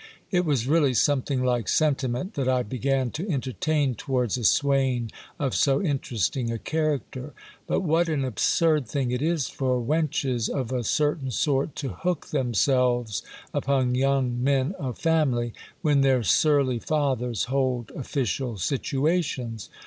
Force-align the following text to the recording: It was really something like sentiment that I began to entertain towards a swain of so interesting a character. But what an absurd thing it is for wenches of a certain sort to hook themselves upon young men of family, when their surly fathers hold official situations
It 0.31 0.45
was 0.45 0.65
really 0.67 0.95
something 0.95 1.43
like 1.45 1.67
sentiment 1.67 2.33
that 2.33 2.49
I 2.49 2.63
began 2.63 3.11
to 3.11 3.31
entertain 3.31 3.93
towards 3.93 4.35
a 4.35 4.43
swain 4.43 5.11
of 5.37 5.53
so 5.53 5.79
interesting 5.79 6.51
a 6.51 6.57
character. 6.57 7.35
But 7.67 7.81
what 7.81 8.09
an 8.09 8.25
absurd 8.25 8.87
thing 8.87 9.11
it 9.11 9.21
is 9.21 9.47
for 9.47 9.79
wenches 9.79 10.49
of 10.49 10.71
a 10.71 10.83
certain 10.83 11.29
sort 11.29 11.75
to 11.75 11.89
hook 11.89 12.29
themselves 12.29 13.21
upon 13.53 13.93
young 13.93 14.43
men 14.43 14.73
of 14.79 14.97
family, 14.97 15.53
when 15.83 16.01
their 16.01 16.23
surly 16.23 16.79
fathers 16.79 17.43
hold 17.43 17.91
official 17.91 18.57
situations 18.57 19.69